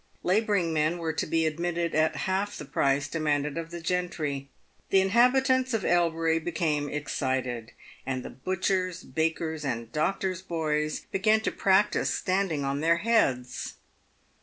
[0.23, 4.49] Labouring men were to be admitted at half the price demanded of the gentry.
[4.89, 7.71] The inhabitants of Elbury became excited,
[8.03, 12.95] and the butchers', the bakers', and the doctors' boys began to practise standing on th«ir
[12.97, 13.75] heads.